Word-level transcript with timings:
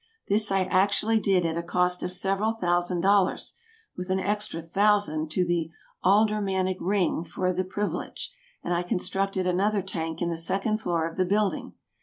This 0.29 0.51
I 0.51 0.63
actually 0.63 1.19
did 1.19 1.45
at 1.45 1.59
a 1.59 1.61
cost 1.61 2.01
of 2.01 2.11
several 2.11 2.53
thousand 2.53 3.01
dollars, 3.01 3.53
with 3.95 4.09
an 4.09 4.19
extra 4.19 4.59
thousand 4.59 5.29
to 5.29 5.45
the 5.45 5.69
aldermanic 6.03 6.77
"ring" 6.79 7.23
for 7.23 7.53
the 7.53 7.63
privilege, 7.63 8.33
and 8.63 8.73
I 8.73 8.81
constructed 8.81 9.45
another 9.45 9.83
tank 9.83 10.19
in 10.19 10.29
the 10.31 10.37
second 10.37 10.79
floor 10.79 11.07
of 11.07 11.17
the 11.17 11.25
building. 11.25 11.73